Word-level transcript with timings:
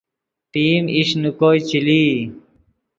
پئیم 0.51 0.85
ایش 0.95 1.09
نے 1.21 1.29
کوئے 1.39 1.59
چے 1.67 1.79
لئی 1.85 2.07